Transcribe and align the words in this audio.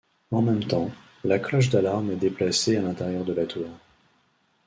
En 0.31 0.41
même 0.41 0.63
temps, 0.63 0.89
la 1.23 1.37
cloche 1.37 1.69
d'alarme 1.69 2.09
est 2.11 2.15
déplacée 2.15 2.75
à 2.75 2.81
l'intérieur 2.81 3.23
de 3.23 3.33
la 3.33 3.45
tour. 3.45 3.67